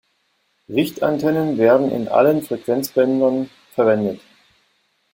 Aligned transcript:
Richtantennen 0.67 1.59
werden 1.59 1.91
in 1.91 2.07
allen 2.07 2.41
Frequenzbändern 2.41 3.51
verwendet. 3.75 4.19